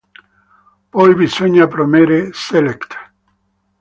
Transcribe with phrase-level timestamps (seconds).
[0.91, 2.97] Poi bisogna premere “Select”.